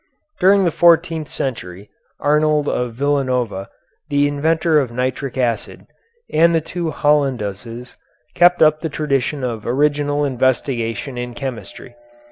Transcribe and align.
During 0.39 0.63
the 0.65 0.71
fourteenth 0.71 1.27
century, 1.27 1.91
Arnold 2.19 2.67
of 2.67 2.95
Villanova, 2.95 3.69
the 4.09 4.27
inventor 4.27 4.79
of 4.79 4.89
nitric 4.91 5.37
acid, 5.37 5.85
and 6.33 6.55
the 6.55 6.59
two 6.59 6.89
Hollanduses, 6.89 7.97
kept 8.33 8.63
up 8.63 8.81
the 8.81 8.89
tradition 8.89 9.43
of 9.43 9.67
original 9.67 10.25
investigation 10.25 11.19
in 11.19 11.35
chemistry. 11.35 11.93